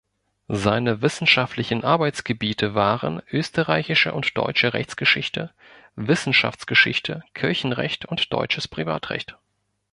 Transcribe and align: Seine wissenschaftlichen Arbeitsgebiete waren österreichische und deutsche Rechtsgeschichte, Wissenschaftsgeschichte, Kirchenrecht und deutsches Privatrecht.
Seine 0.47 1.03
wissenschaftlichen 1.03 1.83
Arbeitsgebiete 1.83 2.73
waren 2.73 3.21
österreichische 3.31 4.15
und 4.15 4.35
deutsche 4.35 4.73
Rechtsgeschichte, 4.73 5.51
Wissenschaftsgeschichte, 5.95 7.21
Kirchenrecht 7.35 8.05
und 8.07 8.33
deutsches 8.33 8.67
Privatrecht. 8.67 9.37